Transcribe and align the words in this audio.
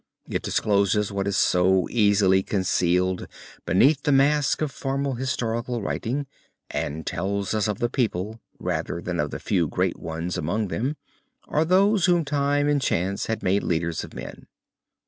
It 0.27 0.41
discloses 0.41 1.11
what 1.11 1.27
is 1.27 1.37
so 1.37 1.87
easily 1.91 2.41
concealed 2.41 3.27
under 3.67 3.93
the 4.01 4.11
mask 4.11 4.63
of 4.63 4.71
formal 4.71 5.13
historical 5.13 5.83
writing 5.83 6.25
and 6.71 7.05
tells 7.05 7.53
us 7.53 7.67
of 7.67 7.77
the 7.77 7.87
people 7.87 8.39
rather 8.57 8.99
than 8.99 9.19
of 9.19 9.29
the 9.29 9.39
few 9.39 9.67
great 9.67 9.99
ones 9.99 10.39
among 10.39 10.69
them, 10.69 10.97
or 11.47 11.63
those 11.65 12.05
whom 12.07 12.25
time 12.25 12.67
and 12.67 12.81
chance 12.81 13.27
had 13.27 13.43
made 13.43 13.61
leaders 13.61 14.03
of 14.03 14.15
men. 14.15 14.47